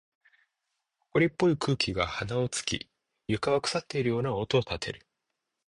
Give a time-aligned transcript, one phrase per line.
[1.13, 2.89] 埃っぽい空気が鼻を突き、
[3.27, 5.05] 床は腐っているような音を立てる。